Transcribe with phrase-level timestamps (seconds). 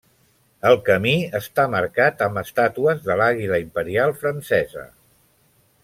[0.69, 4.93] El camí està marcat amb estàtues de l'Àguila Imperial francesa.